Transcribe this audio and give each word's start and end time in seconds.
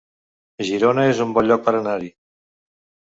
Girona 0.69 1.05
es 1.11 1.21
un 1.27 1.35
bon 1.37 1.49
lloc 1.51 1.63
per 1.67 1.75
anar-hi 1.81 2.13